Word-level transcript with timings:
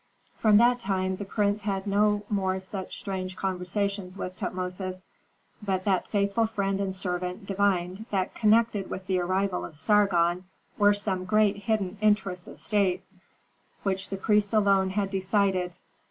From 0.35 0.57
that 0.57 0.79
time 0.79 1.17
the 1.17 1.25
prince 1.25 1.61
had 1.61 1.85
no 1.85 2.23
more 2.27 2.59
such 2.59 2.97
strange 2.97 3.35
conversations 3.35 4.17
with 4.17 4.35
Tutmosis. 4.35 5.05
But 5.61 5.83
that 5.83 6.07
faithful 6.07 6.47
friend 6.47 6.81
and 6.81 6.95
servant 6.95 7.45
divined 7.45 8.07
that 8.09 8.33
connected 8.33 8.89
with 8.89 9.05
the 9.05 9.19
arrival 9.19 9.63
of 9.63 9.75
Sargon 9.75 10.45
were 10.75 10.95
some 10.95 11.25
great 11.25 11.57
hidden 11.57 11.99
interests 12.01 12.47
of 12.47 12.57
state 12.57 13.03
which 13.83 14.09
the 14.09 14.17
priests 14.17 14.53
alone 14.53 14.89
had 14.89 15.11
decided. 15.11 15.73